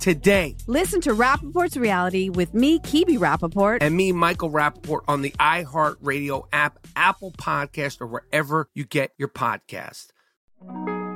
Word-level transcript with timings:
today. 0.00 0.56
Listen 0.66 1.00
to 1.02 1.14
Rapaport's 1.14 1.76
Reality 1.76 2.28
with 2.30 2.54
me, 2.54 2.78
Kibi 2.80 3.18
Rapaport. 3.18 3.78
And 3.80 3.96
me, 3.96 4.12
Michael 4.12 4.50
Rapaport, 4.50 5.02
on 5.06 5.22
the 5.22 5.30
iHeartRadio 5.32 6.46
app, 6.52 6.78
Apple 6.96 7.32
Podcast, 7.32 8.00
or 8.00 8.06
wherever 8.06 8.68
you 8.74 8.84
get 8.84 9.12
your 9.18 9.28
podcast. 9.28 10.08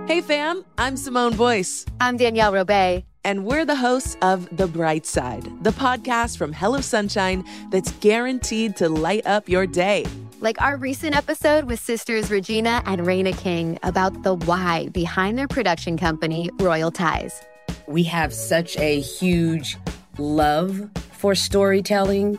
Hey, 0.06 0.20
fam, 0.20 0.64
I'm 0.76 0.96
Simone 0.96 1.34
Boyce. 1.34 1.86
I'm 2.00 2.16
Danielle 2.16 2.52
Robay. 2.52 3.04
And 3.24 3.46
we're 3.46 3.64
the 3.64 3.74
hosts 3.74 4.18
of 4.20 4.54
The 4.54 4.66
Bright 4.66 5.06
Side, 5.06 5.44
the 5.64 5.70
podcast 5.70 6.36
from 6.36 6.52
Hello 6.52 6.82
Sunshine 6.82 7.42
that's 7.70 7.90
guaranteed 7.92 8.76
to 8.76 8.90
light 8.90 9.26
up 9.26 9.48
your 9.48 9.66
day. 9.66 10.04
Like 10.40 10.60
our 10.60 10.76
recent 10.76 11.16
episode 11.16 11.64
with 11.64 11.80
sisters 11.80 12.30
Regina 12.30 12.82
and 12.84 13.06
Reina 13.06 13.32
King 13.32 13.78
about 13.82 14.24
the 14.24 14.34
why 14.34 14.88
behind 14.88 15.38
their 15.38 15.48
production 15.48 15.96
company, 15.96 16.50
Royal 16.60 16.90
Ties. 16.90 17.40
We 17.86 18.02
have 18.04 18.32
such 18.32 18.78
a 18.78 19.00
huge 19.00 19.76
love 20.18 20.88
for 21.12 21.34
storytelling 21.34 22.38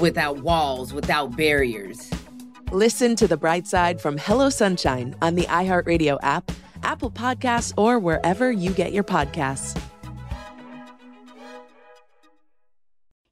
without 0.00 0.42
walls, 0.42 0.92
without 0.92 1.36
barriers. 1.36 2.10
Listen 2.72 3.14
to 3.16 3.28
The 3.28 3.36
Bright 3.36 3.66
Side 3.66 4.00
from 4.00 4.16
Hello 4.18 4.50
Sunshine 4.50 5.14
on 5.22 5.34
the 5.34 5.44
iHeartRadio 5.44 6.18
app, 6.22 6.50
Apple 6.82 7.10
Podcasts, 7.10 7.72
or 7.76 7.98
wherever 7.98 8.50
you 8.50 8.70
get 8.70 8.92
your 8.92 9.04
podcasts. 9.04 9.80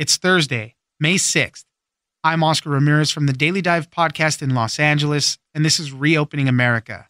It's 0.00 0.16
Thursday, 0.16 0.76
May 0.98 1.16
6th. 1.16 1.66
I'm 2.24 2.42
Oscar 2.42 2.70
Ramirez 2.70 3.10
from 3.10 3.26
the 3.26 3.34
Daily 3.34 3.60
Dive 3.60 3.90
podcast 3.90 4.40
in 4.40 4.54
Los 4.54 4.78
Angeles, 4.78 5.36
and 5.54 5.62
this 5.62 5.78
is 5.78 5.92
Reopening 5.92 6.48
America. 6.48 7.04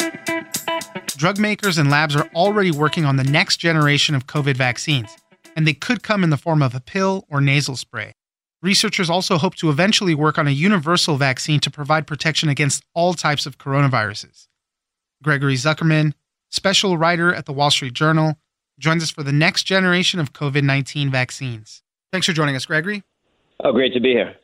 Drug 1.16 1.38
makers 1.38 1.78
and 1.78 1.88
labs 1.88 2.16
are 2.16 2.28
already 2.34 2.72
working 2.72 3.04
on 3.04 3.14
the 3.14 3.22
next 3.22 3.58
generation 3.58 4.16
of 4.16 4.26
COVID 4.26 4.56
vaccines, 4.56 5.16
and 5.54 5.68
they 5.68 5.72
could 5.72 6.02
come 6.02 6.24
in 6.24 6.30
the 6.30 6.36
form 6.36 6.62
of 6.62 6.74
a 6.74 6.80
pill 6.80 7.24
or 7.30 7.40
nasal 7.40 7.76
spray. 7.76 8.12
Researchers 8.60 9.08
also 9.08 9.38
hope 9.38 9.54
to 9.54 9.70
eventually 9.70 10.16
work 10.16 10.36
on 10.36 10.48
a 10.48 10.50
universal 10.50 11.16
vaccine 11.16 11.60
to 11.60 11.70
provide 11.70 12.08
protection 12.08 12.48
against 12.48 12.82
all 12.92 13.14
types 13.14 13.46
of 13.46 13.56
coronaviruses. 13.56 14.48
Gregory 15.22 15.54
Zuckerman, 15.54 16.12
special 16.50 16.98
writer 16.98 17.32
at 17.32 17.46
the 17.46 17.52
Wall 17.52 17.70
Street 17.70 17.92
Journal, 17.92 18.34
joins 18.80 19.04
us 19.04 19.12
for 19.12 19.22
the 19.22 19.30
next 19.30 19.62
generation 19.62 20.18
of 20.18 20.32
COVID 20.32 20.64
19 20.64 21.08
vaccines. 21.08 21.84
Thanks 22.12 22.26
for 22.26 22.32
joining 22.32 22.56
us, 22.56 22.66
Gregory. 22.66 23.04
Oh, 23.62 23.72
great 23.72 23.94
to 23.94 24.00
be 24.00 24.12
here. 24.12 24.36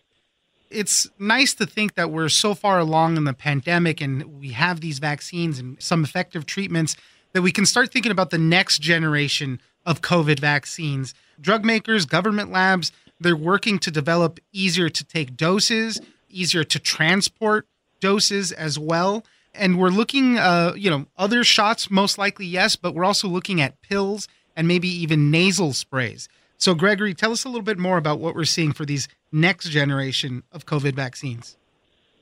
It's 0.70 1.08
nice 1.18 1.54
to 1.54 1.66
think 1.66 1.94
that 1.94 2.10
we're 2.10 2.28
so 2.28 2.54
far 2.54 2.78
along 2.78 3.16
in 3.16 3.24
the 3.24 3.32
pandemic 3.32 4.00
and 4.00 4.38
we 4.38 4.50
have 4.50 4.80
these 4.80 4.98
vaccines 4.98 5.58
and 5.58 5.80
some 5.80 6.04
effective 6.04 6.46
treatments 6.46 6.96
that 7.32 7.42
we 7.42 7.52
can 7.52 7.66
start 7.66 7.92
thinking 7.92 8.12
about 8.12 8.30
the 8.30 8.38
next 8.38 8.80
generation 8.80 9.60
of 9.84 10.00
COVID 10.00 10.40
vaccines. 10.40 11.14
Drug 11.40 11.64
makers, 11.64 12.04
government 12.04 12.50
labs, 12.50 12.92
they're 13.20 13.36
working 13.36 13.78
to 13.80 13.90
develop 13.90 14.38
easier 14.52 14.88
to 14.88 15.04
take 15.04 15.36
doses, 15.36 16.00
easier 16.28 16.64
to 16.64 16.78
transport 16.78 17.66
doses 18.00 18.52
as 18.52 18.78
well. 18.78 19.24
And 19.54 19.78
we're 19.78 19.88
looking, 19.88 20.38
uh, 20.38 20.74
you 20.76 20.90
know, 20.90 21.06
other 21.16 21.42
shots, 21.44 21.90
most 21.90 22.18
likely, 22.18 22.46
yes, 22.46 22.76
but 22.76 22.94
we're 22.94 23.04
also 23.04 23.28
looking 23.28 23.60
at 23.60 23.80
pills 23.82 24.28
and 24.54 24.68
maybe 24.68 24.88
even 24.88 25.30
nasal 25.30 25.72
sprays. 25.72 26.28
So, 26.58 26.74
Gregory, 26.74 27.14
tell 27.14 27.32
us 27.32 27.44
a 27.44 27.48
little 27.48 27.62
bit 27.62 27.78
more 27.78 27.98
about 27.98 28.18
what 28.18 28.34
we're 28.34 28.44
seeing 28.44 28.72
for 28.72 28.84
these 28.84 29.08
next 29.30 29.68
generation 29.68 30.42
of 30.52 30.66
COVID 30.66 30.94
vaccines. 30.94 31.56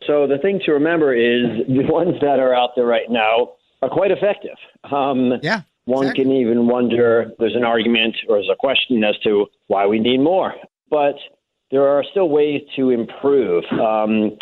So, 0.07 0.27
the 0.27 0.39
thing 0.39 0.61
to 0.67 0.73
remember 0.73 1.15
is 1.15 1.67
the 1.67 1.85
ones 1.93 2.15
that 2.21 2.39
are 2.39 2.55
out 2.55 2.71
there 2.77 2.87
right 2.87 3.09
now 3.09 3.53
are 3.83 3.89
quite 3.89 4.11
effective. 4.11 4.57
Um, 4.91 5.35
yeah. 5.43 5.63
One 5.87 6.05
exactly. 6.05 6.25
can 6.25 6.33
even 6.33 6.67
wonder 6.67 7.31
there's 7.39 7.55
an 7.55 7.65
argument 7.65 8.17
or 8.29 8.37
there's 8.37 8.51
a 8.51 8.57
question 8.57 9.05
as 9.05 9.17
to 9.25 9.47
why 9.67 9.87
we 9.87 9.99
need 9.99 10.19
more. 10.19 10.55
But 10.91 11.17
there 11.71 11.87
are 11.87 12.05
still 12.11 12.29
ways 12.29 12.63
to 12.77 12.91
improve. 12.91 13.65
Um, 13.73 14.39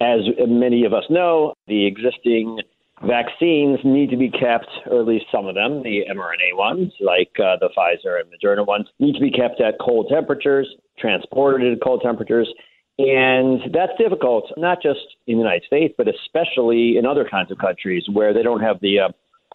as 0.00 0.20
many 0.48 0.84
of 0.84 0.92
us 0.92 1.04
know, 1.08 1.54
the 1.68 1.86
existing 1.86 2.58
vaccines 3.06 3.78
need 3.84 4.10
to 4.10 4.16
be 4.16 4.30
kept, 4.30 4.68
or 4.90 5.00
at 5.00 5.06
least 5.06 5.26
some 5.32 5.46
of 5.46 5.54
them, 5.54 5.82
the 5.82 6.04
mRNA 6.10 6.56
ones, 6.56 6.92
like 7.00 7.30
uh, 7.38 7.56
the 7.60 7.70
Pfizer 7.76 8.20
and 8.20 8.30
Moderna 8.30 8.66
ones, 8.66 8.86
need 8.98 9.14
to 9.14 9.20
be 9.20 9.30
kept 9.30 9.60
at 9.60 9.74
cold 9.80 10.08
temperatures, 10.10 10.68
transported 10.98 11.72
at 11.72 11.82
cold 11.82 12.02
temperatures. 12.02 12.48
And 12.98 13.60
that's 13.72 13.92
difficult, 13.98 14.52
not 14.58 14.82
just 14.82 15.00
in 15.26 15.36
the 15.36 15.42
United 15.42 15.64
States, 15.64 15.94
but 15.96 16.06
especially 16.06 16.98
in 16.98 17.06
other 17.06 17.26
kinds 17.28 17.50
of 17.50 17.58
countries 17.58 18.04
where 18.12 18.34
they 18.34 18.42
don't 18.42 18.60
have 18.60 18.80
the 18.82 18.98
uh, 19.00 19.08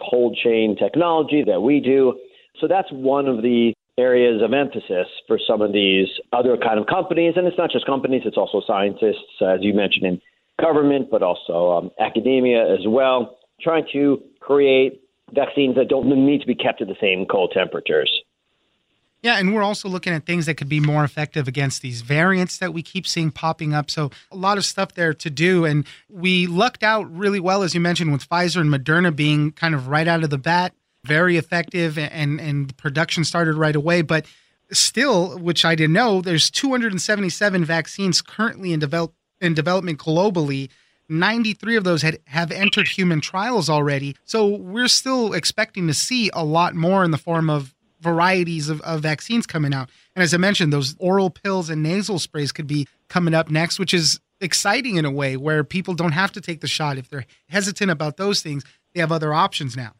cold 0.09 0.37
chain 0.43 0.75
technology 0.75 1.43
that 1.45 1.61
we 1.61 1.79
do. 1.79 2.19
So 2.59 2.67
that's 2.67 2.91
one 2.91 3.27
of 3.27 3.43
the 3.43 3.73
areas 3.97 4.41
of 4.41 4.51
emphasis 4.53 5.07
for 5.27 5.39
some 5.47 5.61
of 5.61 5.71
these 5.71 6.07
other 6.33 6.57
kind 6.57 6.79
of 6.79 6.87
companies. 6.87 7.35
And 7.37 7.45
it's 7.47 7.57
not 7.57 7.69
just 7.71 7.85
companies, 7.85 8.23
it's 8.25 8.37
also 8.37 8.61
scientists, 8.65 9.39
as 9.41 9.59
you 9.61 9.73
mentioned, 9.73 10.05
in 10.05 10.21
government, 10.61 11.09
but 11.09 11.21
also 11.21 11.71
um, 11.71 11.91
academia 11.99 12.63
as 12.73 12.87
well, 12.87 13.37
trying 13.61 13.85
to 13.93 14.21
create 14.39 15.01
vaccines 15.33 15.75
that 15.75 15.87
don't 15.87 16.07
need 16.07 16.41
to 16.41 16.47
be 16.47 16.55
kept 16.55 16.81
at 16.81 16.87
the 16.87 16.95
same 17.01 17.25
cold 17.25 17.51
temperatures. 17.53 18.11
Yeah, 19.25 19.39
and 19.39 19.55
we're 19.55 19.63
also 19.63 19.89
looking 19.89 20.13
at 20.13 20.27
things 20.27 20.45
that 20.45 20.53
could 20.53 20.69
be 20.69 20.79
more 20.79 21.03
effective 21.03 21.47
against 21.47 21.81
these 21.81 22.01
variants 22.01 22.59
that 22.59 22.75
we 22.75 22.83
keep 22.83 23.07
seeing 23.07 23.31
popping 23.31 23.73
up. 23.73 23.89
So, 23.89 24.11
a 24.31 24.35
lot 24.35 24.59
of 24.59 24.65
stuff 24.65 24.93
there 24.93 25.15
to 25.15 25.29
do. 25.31 25.65
And 25.65 25.87
we 26.09 26.45
lucked 26.45 26.83
out 26.83 27.11
really 27.11 27.39
well, 27.39 27.63
as 27.63 27.73
you 27.73 27.81
mentioned, 27.81 28.11
with 28.11 28.29
Pfizer 28.29 28.61
and 28.61 28.69
Moderna 28.69 29.15
being 29.15 29.51
kind 29.51 29.73
of 29.73 29.87
right 29.87 30.07
out 30.07 30.23
of 30.23 30.29
the 30.29 30.37
bat, 30.37 30.73
very 31.03 31.37
effective, 31.37 31.97
and, 31.97 32.39
and 32.39 32.77
production 32.77 33.23
started 33.23 33.55
right 33.55 33.75
away. 33.75 34.03
But 34.03 34.27
still, 34.71 35.39
which 35.39 35.65
I 35.65 35.73
didn't 35.73 35.93
know, 35.93 36.21
there's 36.21 36.51
277 36.51 37.65
vaccines 37.65 38.21
currently 38.21 38.73
in 38.73 38.79
develop, 38.79 39.15
in 39.41 39.53
development 39.53 39.99
globally. 39.99 40.69
93 41.07 41.75
of 41.75 41.83
those 41.83 42.01
had, 42.01 42.19
have 42.25 42.51
entered 42.51 42.87
human 42.87 43.21
trials 43.21 43.69
already. 43.69 44.15
So 44.23 44.47
we're 44.47 44.87
still 44.87 45.33
expecting 45.33 45.87
to 45.87 45.93
see 45.93 46.31
a 46.33 46.43
lot 46.43 46.73
more 46.73 47.03
in 47.03 47.11
the 47.11 47.17
form 47.17 47.49
of 47.49 47.75
varieties 47.99 48.69
of, 48.69 48.81
of 48.81 49.01
vaccines 49.01 49.45
coming 49.45 49.73
out. 49.73 49.89
And 50.15 50.23
as 50.23 50.33
I 50.33 50.37
mentioned, 50.37 50.73
those 50.73 50.95
oral 50.99 51.29
pills 51.29 51.69
and 51.69 51.83
nasal 51.83 52.19
sprays 52.19 52.51
could 52.51 52.67
be 52.67 52.87
coming 53.07 53.33
up 53.33 53.49
next, 53.49 53.79
which 53.79 53.93
is 53.93 54.19
exciting 54.41 54.95
in 54.95 55.05
a 55.05 55.11
way 55.11 55.37
where 55.37 55.63
people 55.63 55.93
don't 55.93 56.11
have 56.11 56.31
to 56.33 56.41
take 56.41 56.61
the 56.61 56.67
shot. 56.67 56.97
If 56.97 57.09
they're 57.09 57.25
hesitant 57.49 57.91
about 57.91 58.17
those 58.17 58.41
things, 58.41 58.63
they 58.93 58.99
have 58.99 59.11
other 59.11 59.33
options 59.33 59.75
now. 59.77 59.93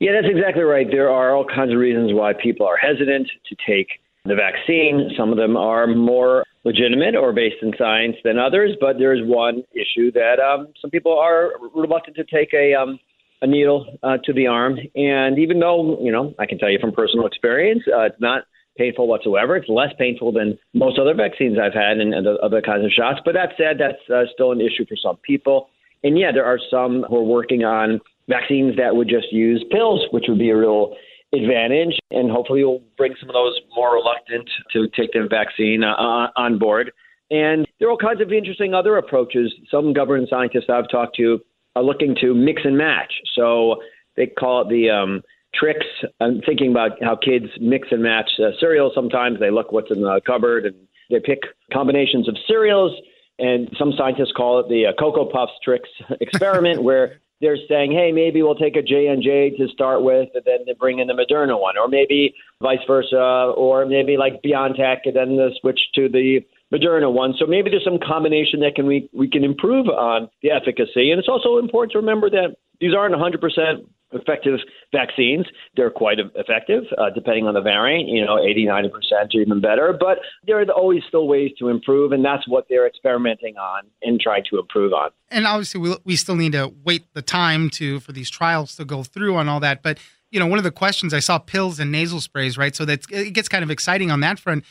Yeah, 0.00 0.12
that's 0.12 0.32
exactly 0.34 0.62
right. 0.62 0.86
There 0.90 1.10
are 1.10 1.34
all 1.34 1.44
kinds 1.44 1.72
of 1.72 1.78
reasons 1.78 2.12
why 2.12 2.32
people 2.32 2.66
are 2.66 2.76
hesitant 2.76 3.30
to 3.48 3.56
take 3.66 3.88
the 4.24 4.34
vaccine. 4.34 5.10
Some 5.16 5.30
of 5.30 5.36
them 5.36 5.56
are 5.56 5.86
more 5.86 6.44
legitimate 6.64 7.14
or 7.14 7.32
based 7.32 7.56
in 7.62 7.72
science 7.78 8.16
than 8.24 8.38
others, 8.38 8.76
but 8.80 8.98
there 8.98 9.14
is 9.14 9.20
one 9.24 9.62
issue 9.72 10.10
that 10.12 10.40
um, 10.40 10.68
some 10.80 10.90
people 10.90 11.16
are 11.16 11.52
reluctant 11.74 12.16
to 12.16 12.24
take 12.24 12.52
a 12.54 12.74
um, 12.74 12.98
a 13.42 13.46
needle 13.46 13.98
uh, 14.02 14.16
to 14.24 14.32
the 14.32 14.46
arm. 14.46 14.78
And 14.94 15.38
even 15.38 15.60
though 15.60 15.98
you 16.02 16.10
know, 16.10 16.34
I 16.38 16.46
can 16.46 16.58
tell 16.58 16.70
you 16.70 16.78
from 16.80 16.92
personal 16.92 17.26
experience, 17.26 17.82
uh, 17.94 18.02
it's 18.02 18.20
not 18.20 18.44
painful 18.76 19.06
whatsoever. 19.06 19.56
It's 19.56 19.68
less 19.68 19.92
painful 19.98 20.32
than 20.32 20.58
most 20.72 20.98
other 20.98 21.14
vaccines 21.14 21.58
I've 21.62 21.74
had 21.74 21.98
and, 21.98 22.12
and 22.14 22.26
other 22.26 22.60
kinds 22.60 22.84
of 22.84 22.90
shots. 22.90 23.20
But 23.24 23.34
that 23.34 23.50
said, 23.56 23.78
that's 23.78 24.02
uh, 24.10 24.24
still 24.32 24.52
an 24.52 24.60
issue 24.60 24.84
for 24.88 24.96
some 25.00 25.16
people. 25.18 25.68
And 26.02 26.18
yeah, 26.18 26.32
there 26.32 26.44
are 26.44 26.58
some 26.70 27.04
who 27.08 27.16
are 27.16 27.22
working 27.22 27.64
on 27.64 28.00
vaccines 28.28 28.76
that 28.76 28.96
would 28.96 29.08
just 29.08 29.32
use 29.32 29.64
pills, 29.70 30.04
which 30.10 30.24
would 30.28 30.38
be 30.38 30.50
a 30.50 30.56
real 30.56 30.96
advantage, 31.34 31.98
and 32.10 32.30
hopefully 32.30 32.64
we'll 32.64 32.82
bring 32.96 33.14
some 33.20 33.28
of 33.28 33.34
those 33.34 33.58
more 33.74 33.94
reluctant 33.94 34.48
to 34.72 34.88
take 34.88 35.12
the 35.12 35.26
vaccine 35.28 35.82
uh, 35.84 36.28
on 36.36 36.58
board. 36.58 36.92
And 37.30 37.66
there 37.78 37.88
are 37.88 37.90
all 37.92 37.98
kinds 37.98 38.20
of 38.20 38.32
interesting 38.32 38.74
other 38.74 38.96
approaches. 38.96 39.52
Some 39.70 39.92
government 39.92 40.28
scientists 40.28 40.66
I've 40.68 40.88
talked 40.88 41.16
to 41.16 41.40
are 41.76 41.82
looking 41.82 42.14
to 42.20 42.34
mix 42.34 42.62
and 42.64 42.76
match. 42.76 43.12
So 43.34 43.76
they 44.16 44.26
call 44.26 44.62
it 44.62 44.68
the 44.68 44.90
um, 44.90 45.22
tricks. 45.54 45.86
I'm 46.20 46.40
thinking 46.42 46.70
about 46.70 47.02
how 47.02 47.16
kids 47.16 47.46
mix 47.60 47.88
and 47.90 48.02
match 48.02 48.30
uh, 48.38 48.50
cereals. 48.60 48.92
Sometimes 48.94 49.40
they 49.40 49.50
look 49.50 49.72
what's 49.72 49.90
in 49.90 50.02
the 50.02 50.20
cupboard 50.26 50.66
and 50.66 50.76
they 51.10 51.20
pick 51.20 51.40
combinations 51.72 52.28
of 52.28 52.36
cereals. 52.46 52.92
And 53.38 53.68
some 53.78 53.92
scientists 53.96 54.32
call 54.36 54.60
it 54.60 54.68
the 54.68 54.86
uh, 54.86 54.92
Cocoa 54.98 55.24
Puffs 55.24 55.52
tricks 55.64 55.88
experiment, 56.20 56.82
where 56.82 57.20
they're 57.44 57.58
saying, 57.68 57.92
hey, 57.92 58.10
maybe 58.12 58.42
we'll 58.42 58.54
take 58.54 58.76
a 58.76 58.82
J 58.82 59.08
and 59.08 59.22
J 59.22 59.50
to 59.58 59.68
start 59.68 60.02
with, 60.02 60.30
and 60.34 60.42
then 60.44 60.60
they 60.66 60.72
bring 60.72 60.98
in 60.98 61.06
the 61.06 61.12
Moderna 61.12 61.60
one, 61.60 61.76
or 61.76 61.86
maybe 61.86 62.34
vice 62.62 62.84
versa, 62.86 63.52
or 63.56 63.84
maybe 63.86 64.16
like 64.16 64.42
BioNTech, 64.42 65.04
and 65.04 65.14
then 65.14 65.36
the 65.36 65.50
switch 65.60 65.80
to 65.94 66.08
the 66.08 66.40
Moderna 66.72 67.12
one. 67.12 67.34
So 67.38 67.46
maybe 67.46 67.70
there's 67.70 67.84
some 67.84 67.98
combination 67.98 68.60
that 68.60 68.74
can 68.74 68.86
we 68.86 69.08
we 69.12 69.28
can 69.28 69.44
improve 69.44 69.88
on 69.88 70.28
the 70.42 70.50
efficacy. 70.50 71.10
And 71.10 71.18
it's 71.18 71.28
also 71.28 71.58
important 71.58 71.92
to 71.92 71.98
remember 71.98 72.30
that 72.30 72.56
these 72.80 72.94
aren't 72.94 73.14
100% 73.14 73.86
effective 74.14 74.58
vaccines. 74.92 75.46
They're 75.76 75.90
quite 75.90 76.18
effective, 76.34 76.84
uh, 76.98 77.10
depending 77.10 77.46
on 77.46 77.54
the 77.54 77.60
variant, 77.60 78.08
you 78.08 78.24
know, 78.24 78.38
80, 78.38 78.66
90% 78.66 78.90
or 79.34 79.40
even 79.40 79.60
better. 79.60 79.96
But 79.98 80.18
there 80.46 80.60
are 80.60 80.64
always 80.70 81.02
still 81.08 81.26
ways 81.26 81.52
to 81.58 81.68
improve, 81.68 82.12
and 82.12 82.24
that's 82.24 82.46
what 82.48 82.66
they're 82.68 82.86
experimenting 82.86 83.56
on 83.56 83.84
and 84.02 84.20
trying 84.20 84.44
to 84.50 84.58
improve 84.58 84.92
on. 84.92 85.10
And 85.30 85.46
obviously, 85.46 85.80
we, 85.80 85.96
we 86.04 86.16
still 86.16 86.36
need 86.36 86.52
to 86.52 86.72
wait 86.84 87.04
the 87.14 87.22
time 87.22 87.70
to 87.70 88.00
for 88.00 88.12
these 88.12 88.30
trials 88.30 88.76
to 88.76 88.84
go 88.84 89.02
through 89.02 89.36
on 89.36 89.48
all 89.48 89.60
that. 89.60 89.82
But, 89.82 89.98
you 90.30 90.40
know, 90.40 90.46
one 90.46 90.58
of 90.58 90.64
the 90.64 90.70
questions 90.70 91.12
I 91.12 91.20
saw 91.20 91.38
pills 91.38 91.78
and 91.80 91.90
nasal 91.90 92.20
sprays, 92.20 92.56
right? 92.56 92.74
So 92.74 92.84
that 92.84 93.10
it 93.10 93.32
gets 93.32 93.48
kind 93.48 93.64
of 93.64 93.70
exciting 93.70 94.10
on 94.10 94.20
that 94.20 94.38
front. 94.38 94.64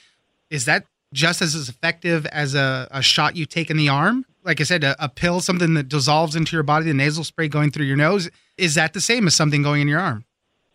Is 0.49 0.65
that 0.65 0.85
just 1.13 1.41
as 1.41 1.69
effective 1.69 2.25
as 2.27 2.55
a, 2.55 2.87
a 2.91 3.01
shot 3.01 3.35
you 3.35 3.45
take 3.45 3.69
in 3.69 3.77
the 3.77 3.89
arm? 3.89 4.25
like 4.45 4.59
I 4.59 4.63
said, 4.63 4.83
a, 4.83 4.95
a, 5.03 5.09
pill, 5.09 5.39
something 5.39 5.73
that 5.75 5.87
dissolves 5.87 6.35
into 6.35 6.55
your 6.55 6.63
body, 6.63 6.85
the 6.85 6.93
nasal 6.93 7.23
spray 7.23 7.47
going 7.47 7.71
through 7.71 7.85
your 7.85 7.97
nose, 7.97 8.29
is 8.57 8.75
that 8.75 8.93
the 8.93 9.01
same 9.01 9.27
as 9.27 9.35
something 9.35 9.63
going 9.63 9.81
in 9.81 9.87
your 9.87 9.99
arm? 9.99 10.25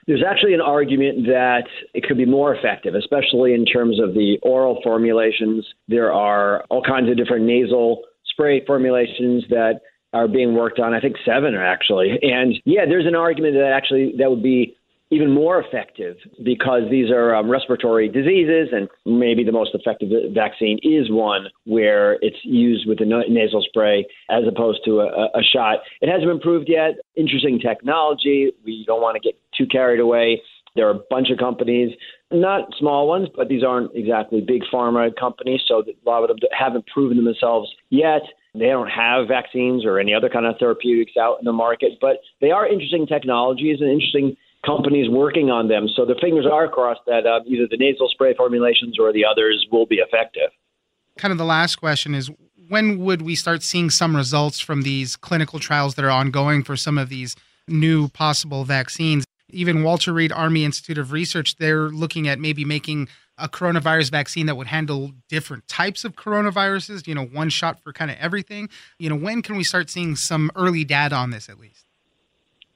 There's 0.06 0.24
actually 0.26 0.54
an 0.54 0.62
argument 0.62 1.26
that 1.26 1.64
it 1.92 2.02
could 2.02 2.16
be 2.16 2.24
more 2.24 2.54
effective, 2.54 2.94
especially 2.94 3.52
in 3.52 3.66
terms 3.66 4.00
of 4.00 4.14
the 4.14 4.38
oral 4.42 4.80
formulations. 4.82 5.66
There 5.86 6.10
are 6.12 6.64
all 6.70 6.82
kinds 6.82 7.10
of 7.10 7.16
different 7.18 7.44
nasal 7.44 8.04
spray 8.24 8.64
formulations 8.64 9.44
that 9.50 9.80
are 10.14 10.26
being 10.26 10.54
worked 10.54 10.78
on. 10.78 10.94
I 10.94 11.00
think 11.00 11.16
seven 11.26 11.54
are 11.54 11.64
actually. 11.64 12.18
And 12.22 12.54
yeah, 12.64 12.86
there's 12.88 13.06
an 13.06 13.14
argument 13.14 13.54
that 13.54 13.72
actually 13.74 14.14
that 14.16 14.30
would 14.30 14.42
be 14.42 14.77
even 15.10 15.32
more 15.32 15.58
effective 15.60 16.16
because 16.44 16.82
these 16.90 17.10
are 17.10 17.34
um, 17.34 17.50
respiratory 17.50 18.08
diseases, 18.08 18.68
and 18.72 18.88
maybe 19.06 19.42
the 19.44 19.52
most 19.52 19.70
effective 19.74 20.08
vaccine 20.34 20.78
is 20.82 21.10
one 21.10 21.46
where 21.64 22.18
it's 22.20 22.36
used 22.42 22.86
with 22.86 23.00
a 23.00 23.06
nasal 23.28 23.62
spray 23.62 24.06
as 24.30 24.44
opposed 24.46 24.80
to 24.84 25.00
a, 25.00 25.28
a 25.34 25.42
shot. 25.42 25.78
It 26.00 26.10
hasn't 26.10 26.28
been 26.28 26.40
proved 26.40 26.68
yet. 26.68 26.96
Interesting 27.16 27.58
technology. 27.58 28.52
We 28.64 28.84
don't 28.86 29.00
want 29.00 29.16
to 29.16 29.20
get 29.20 29.40
too 29.56 29.66
carried 29.66 30.00
away. 30.00 30.42
There 30.76 30.86
are 30.86 30.94
a 30.94 31.00
bunch 31.10 31.30
of 31.30 31.38
companies, 31.38 31.90
not 32.30 32.68
small 32.78 33.08
ones, 33.08 33.28
but 33.34 33.48
these 33.48 33.64
aren't 33.64 33.90
exactly 33.96 34.40
big 34.40 34.62
pharma 34.72 35.10
companies, 35.18 35.62
so 35.66 35.82
a 35.82 36.08
lot 36.08 36.22
of 36.22 36.28
them 36.28 36.36
haven't 36.56 36.86
proven 36.86 37.24
themselves 37.24 37.72
yet. 37.90 38.22
They 38.54 38.66
don't 38.66 38.90
have 38.90 39.28
vaccines 39.28 39.84
or 39.84 39.98
any 39.98 40.14
other 40.14 40.28
kind 40.28 40.46
of 40.46 40.54
therapeutics 40.58 41.16
out 41.16 41.38
in 41.40 41.46
the 41.46 41.52
market, 41.52 41.92
but 42.00 42.18
they 42.40 42.50
are 42.50 42.66
interesting 42.66 43.06
technologies 43.06 43.78
and 43.80 43.90
interesting 43.90 44.36
companies 44.68 45.08
working 45.08 45.50
on 45.50 45.68
them. 45.68 45.88
So 45.96 46.04
the 46.04 46.16
fingers 46.20 46.46
are 46.50 46.68
crossed 46.68 47.00
that 47.06 47.26
uh, 47.26 47.40
either 47.46 47.66
the 47.70 47.78
nasal 47.78 48.08
spray 48.08 48.34
formulations 48.34 48.98
or 48.98 49.12
the 49.12 49.24
others 49.24 49.66
will 49.72 49.86
be 49.86 49.96
effective. 49.96 50.50
Kind 51.16 51.32
of 51.32 51.38
the 51.38 51.44
last 51.44 51.76
question 51.76 52.14
is 52.14 52.30
when 52.68 52.98
would 52.98 53.22
we 53.22 53.34
start 53.34 53.62
seeing 53.62 53.88
some 53.88 54.14
results 54.14 54.60
from 54.60 54.82
these 54.82 55.16
clinical 55.16 55.58
trials 55.58 55.94
that 55.94 56.04
are 56.04 56.10
ongoing 56.10 56.62
for 56.62 56.76
some 56.76 56.98
of 56.98 57.08
these 57.08 57.34
new 57.66 58.08
possible 58.08 58.64
vaccines? 58.64 59.24
Even 59.50 59.82
Walter 59.82 60.12
Reed 60.12 60.30
Army 60.30 60.64
Institute 60.64 60.98
of 60.98 61.12
Research, 61.12 61.56
they're 61.56 61.88
looking 61.88 62.28
at 62.28 62.38
maybe 62.38 62.66
making 62.66 63.08
a 63.38 63.48
coronavirus 63.48 64.10
vaccine 64.10 64.44
that 64.46 64.56
would 64.56 64.66
handle 64.66 65.12
different 65.30 65.66
types 65.68 66.04
of 66.04 66.14
coronaviruses, 66.14 67.06
you 67.06 67.14
know, 67.14 67.24
one 67.24 67.48
shot 67.48 67.80
for 67.82 67.92
kind 67.92 68.10
of 68.10 68.18
everything. 68.18 68.68
You 68.98 69.08
know, 69.08 69.16
when 69.16 69.40
can 69.40 69.56
we 69.56 69.64
start 69.64 69.88
seeing 69.88 70.16
some 70.16 70.50
early 70.54 70.84
data 70.84 71.14
on 71.14 71.30
this 71.30 71.48
at 71.48 71.58
least? 71.58 71.87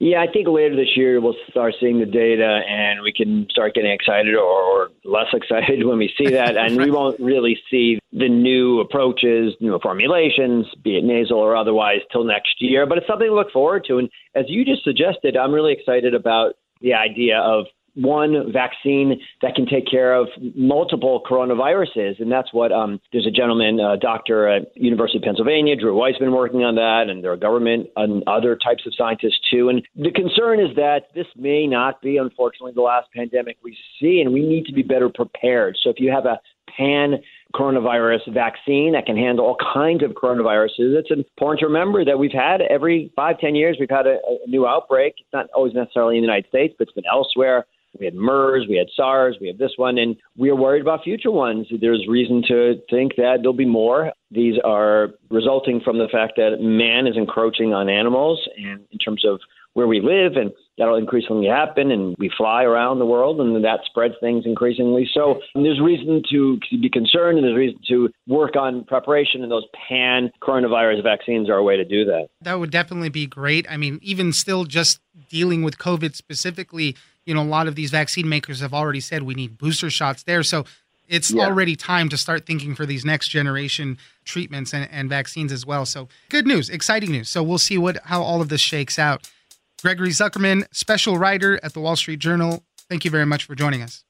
Yeah, 0.05 0.21
I 0.21 0.27
think 0.27 0.49
later 0.49 0.75
this 0.75 0.97
year 0.97 1.21
we'll 1.21 1.37
start 1.49 1.75
seeing 1.79 2.01
the 2.01 2.07
data 2.07 2.63
and 2.69 3.03
we 3.03 3.13
can 3.13 3.47
start 3.49 3.73
getting 3.73 3.93
excited 3.93 4.35
or, 4.35 4.43
or 4.43 4.89
less 5.05 5.29
excited 5.33 5.87
when 5.87 5.97
we 5.97 6.13
see 6.19 6.29
that. 6.31 6.57
And 6.57 6.77
we 6.77 6.91
won't 6.99 7.21
really 7.21 7.57
see 7.71 8.01
the 8.13 8.29
new 8.29 8.81
approaches, 8.81 9.55
new 9.61 9.79
formulations, 9.81 10.67
be 10.83 10.97
it 10.99 11.05
nasal 11.05 11.39
or 11.39 11.55
otherwise, 11.55 12.01
till 12.11 12.25
next 12.25 12.57
year. 12.59 12.85
But 12.85 12.99
it's 12.99 13.07
something 13.07 13.29
to 13.29 13.35
look 13.35 13.53
forward 13.53 13.85
to. 13.87 13.99
And 13.99 14.11
as 14.35 14.47
you 14.49 14.65
just 14.65 14.83
suggested, 14.83 15.37
I'm 15.37 15.53
really 15.53 15.73
excited 15.73 16.15
about 16.15 16.55
the 16.81 16.95
idea 16.95 17.39
of 17.39 17.67
one 17.95 18.53
vaccine 18.53 19.21
that 19.43 19.55
can 19.55 19.67
take 19.67 19.87
care 19.91 20.15
of 20.15 20.29
multiple 20.55 21.23
coronaviruses. 21.29 22.21
And 22.21 22.31
that's 22.31 22.53
what 22.53 22.73
um, 22.73 23.01
there's 23.13 23.27
a 23.27 23.31
gentleman, 23.31 23.81
a 23.81 23.97
doctor 23.97 24.49
at 24.49 24.75
University 24.77 25.19
of 25.19 25.25
Pennsylvania, 25.25 25.77
Drew 25.77 25.97
Weissman, 25.97 26.33
working 26.33 26.65
on 26.65 26.77
that, 26.77 27.11
and 27.11 27.23
there 27.23 27.33
are 27.33 27.37
government 27.37 27.89
and 27.97 28.23
other 28.27 28.57
types 28.57 28.87
of 28.87 28.95
scientists 28.97 29.41
too. 29.51 29.69
And 29.69 29.87
the 29.97 30.11
concern 30.11 30.61
is 30.61 30.75
that 30.77 31.09
this 31.15 31.27
may 31.37 31.67
not 31.67 32.01
be, 32.01 32.17
unfortunately, 32.17 32.73
the 32.75 32.83
last 32.83 33.09
pandemic 33.15 33.59
we 33.63 33.77
see, 34.01 34.21
and 34.21 34.33
we 34.33 34.41
need 34.41 34.65
to 34.67 34.73
be 34.73 34.83
better 34.83 35.09
prepared. 35.09 35.77
So 35.83 35.91
if 35.91 36.01
you 36.01 36.11
have 36.11 36.25
a 36.25 36.41
pan 36.77 37.19
coronavirus 37.55 38.33
vaccine 38.33 38.93
that 38.93 39.05
can 39.05 39.17
handle 39.17 39.45
all 39.45 39.57
kinds 39.75 40.03
of 40.03 40.13
coronaviruses. 40.13 40.97
It's 40.97 41.11
important 41.11 41.61
to 41.61 41.67
remember 41.67 42.05
that 42.05 42.19
we've 42.19 42.33
had 42.33 42.63
every 42.63 43.13
five, 43.15 43.39
ten 43.39 43.55
years, 43.55 43.77
we've 43.79 43.91
had 43.91 44.07
a, 44.07 44.17
a 44.45 44.49
new 44.49 44.67
outbreak. 44.67 45.17
It's 45.19 45.33
not 45.33 45.47
always 45.55 45.75
necessarily 45.75 46.17
in 46.17 46.23
the 46.23 46.27
United 46.27 46.49
States, 46.49 46.75
but 46.79 46.89
it's 46.89 46.95
been 46.95 47.05
elsewhere. 47.13 47.67
We 48.03 48.07
had 48.07 48.17
MERS, 48.17 48.67
we 48.69 48.77
had 48.77 48.89
SARS, 48.97 49.37
we 49.41 49.47
have 49.47 49.59
this 49.59 49.75
one, 49.77 49.97
and 49.97 50.17
we 50.37 50.51
are 50.51 50.57
worried 50.57 50.83
about 50.83 51.05
future 51.05 51.31
ones. 51.31 51.69
There's 51.81 52.05
reason 52.09 52.43
to 52.49 52.75
think 52.91 53.15
that 53.15 53.39
there'll 53.43 53.53
be 53.53 53.65
more. 53.65 54.11
These 54.33 54.57
are 54.65 55.11
resulting 55.31 55.81
from 55.81 55.99
the 55.99 56.09
fact 56.11 56.33
that 56.37 56.57
man 56.61 57.07
is 57.07 57.17
encroaching 57.17 57.73
on 57.73 57.89
animals, 57.89 58.41
and 58.57 58.81
in 58.91 58.99
terms 58.99 59.25
of 59.25 59.39
where 59.75 59.87
we 59.87 60.01
live, 60.01 60.37
and 60.37 60.51
that'll 60.77 60.97
increasingly 60.97 61.47
happen. 61.47 61.93
And 61.93 62.17
we 62.19 62.29
fly 62.37 62.65
around 62.65 62.99
the 62.99 63.07
world, 63.07 63.41
and 63.41 63.65
that 63.65 63.81
spreads 63.85 64.15
things 64.21 64.47
increasingly. 64.47 65.09
So 65.15 65.41
there's 65.55 65.81
reason 65.81 66.23
to 66.31 66.59
be 66.73 66.91
concerned, 66.91 67.39
and 67.39 67.47
there's 67.47 67.57
reason 67.57 67.81
to 67.89 68.11
work 68.27 68.57
on 68.57 68.85
preparation. 68.85 69.43
And 69.43 69.51
those 69.53 69.65
pan 69.89 70.33
coronavirus 70.43 71.05
vaccines 71.05 71.49
are 71.49 71.57
a 71.57 71.63
way 71.63 71.77
to 71.77 71.85
do 71.85 72.05
that. 72.07 72.31
That 72.41 72.59
would 72.59 72.73
definitely 72.73 73.11
be 73.11 73.27
great. 73.29 73.65
I 73.71 73.77
mean, 73.77 74.01
even 74.03 74.33
still, 74.33 74.65
just 74.65 75.01
dealing 75.31 75.63
with 75.63 75.79
COVID 75.79 76.17
specifically 76.17 76.97
you 77.25 77.35
know, 77.35 77.43
a 77.43 77.45
lot 77.45 77.67
of 77.67 77.75
these 77.75 77.91
vaccine 77.91 78.29
makers 78.29 78.61
have 78.61 78.75
already 78.75 79.01
said 79.01 79.23
we 79.23 79.35
need 79.35 79.59
booster 79.59 79.91
shots 79.91 80.23
there. 80.25 80.43
So 80.43 80.65
it's 81.09 81.31
yeah. 81.31 81.45
already 81.45 81.77
time 81.77 82.09
to 82.09 82.17
start 82.17 82.47
thinking 82.47 82.75
for 82.75 82.87
these 82.87 83.05
next 83.05 83.29
generation 83.29 83.99
treatments 84.25 84.73
and, 84.73 84.89
and 84.91 85.09
vaccines 85.09 85.53
as 85.53 85.67
well. 85.67 85.85
So 85.85 86.09
good 86.29 86.47
news, 86.47 86.71
exciting 86.71 87.11
news. 87.13 87.29
So 87.29 87.43
we'll 87.43 87.59
see 87.59 87.79
what 87.79 87.99
how 88.05 88.23
all 88.23 88.41
of 88.41 88.49
this 88.49 88.61
shakes 88.61 88.99
out. 88.99 89.31
Gregory 89.83 90.11
Zuckerman, 90.11 90.67
special 90.73 91.19
writer 91.19 91.59
at 91.63 91.75
the 91.75 91.81
Wall 91.81 91.97
Street 91.97 92.21
Journal. 92.21 92.63
Thank 92.89 93.05
you 93.05 93.11
very 93.11 93.27
much 93.27 93.45
for 93.45 93.55
joining 93.55 93.83
us. 93.83 94.05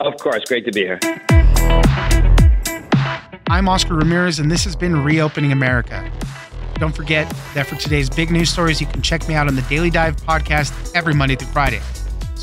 Of 0.00 0.16
course, 0.18 0.44
great 0.46 0.64
to 0.64 0.72
be 0.72 0.80
here. 0.80 0.98
I'm 3.48 3.68
Oscar 3.68 3.94
Ramirez, 3.94 4.38
and 4.38 4.50
this 4.50 4.64
has 4.64 4.74
been 4.74 5.04
Reopening 5.04 5.52
America. 5.52 6.10
Don't 6.76 6.96
forget 6.96 7.28
that 7.54 7.66
for 7.66 7.76
today's 7.76 8.10
big 8.10 8.30
news 8.30 8.50
stories, 8.50 8.80
you 8.80 8.86
can 8.86 9.02
check 9.02 9.28
me 9.28 9.34
out 9.34 9.46
on 9.46 9.54
the 9.54 9.62
Daily 9.62 9.90
Dive 9.90 10.16
podcast 10.16 10.92
every 10.96 11.14
Monday 11.14 11.36
through 11.36 11.52
Friday. 11.52 11.80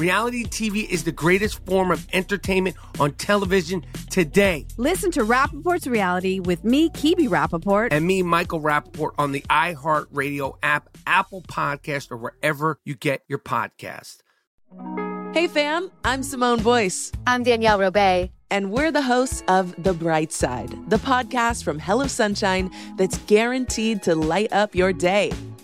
Reality 0.00 0.44
TV 0.44 0.88
is 0.88 1.04
the 1.04 1.12
greatest 1.12 1.62
form 1.66 1.90
of 1.90 2.08
entertainment 2.14 2.74
on 2.98 3.12
television 3.12 3.84
today. 4.08 4.66
Listen 4.78 5.10
to 5.10 5.20
Rapaport's 5.20 5.86
reality 5.86 6.40
with 6.40 6.64
me, 6.64 6.88
Kibi 6.88 7.28
Rapaport. 7.28 7.88
And 7.90 8.06
me, 8.06 8.22
Michael 8.22 8.62
Rapaport, 8.62 9.10
on 9.18 9.32
the 9.32 9.42
iHeartRadio 9.50 10.56
app, 10.62 10.88
Apple 11.06 11.42
Podcast, 11.42 12.10
or 12.10 12.16
wherever 12.16 12.80
you 12.82 12.94
get 12.94 13.24
your 13.28 13.40
podcast. 13.40 14.20
Hey, 15.34 15.46
fam, 15.46 15.90
I'm 16.02 16.22
Simone 16.22 16.62
Boyce. 16.62 17.12
I'm 17.26 17.42
Danielle 17.42 17.78
Robay. 17.78 18.30
And 18.50 18.72
we're 18.72 18.90
the 18.90 19.02
hosts 19.02 19.42
of 19.48 19.74
The 19.82 19.92
Bright 19.92 20.32
Side, 20.32 20.70
the 20.88 20.96
podcast 20.96 21.62
from 21.62 21.78
Hello 21.78 22.06
Sunshine 22.06 22.70
that's 22.96 23.18
guaranteed 23.18 24.02
to 24.04 24.14
light 24.14 24.50
up 24.50 24.74
your 24.74 24.94
day 24.94 25.30